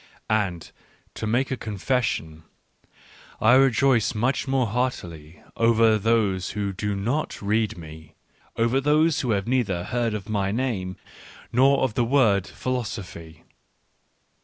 And, 0.47 0.71
to 1.13 1.27
make 1.27 1.51
a 1.51 1.55
confession, 1.55 2.41
I 3.39 3.53
re 3.53 3.69
joice 3.69 4.15
much 4.15 4.47
more 4.47 4.65
heartily 4.65 5.43
over 5.55 5.99
those 5.99 6.49
who 6.57 6.73
do 6.73 6.95
not 6.95 7.39
read 7.39 7.77
me, 7.77 8.15
over 8.57 8.81
those 8.81 9.19
who 9.19 9.29
have 9.29 9.47
neither 9.47 9.83
heard 9.83 10.15
of 10.15 10.27
my 10.27 10.51
name 10.51 10.97
nor 11.53 11.83
of 11.83 11.93
the 11.93 12.03
word 12.03 12.47
philosophy. 12.47 13.43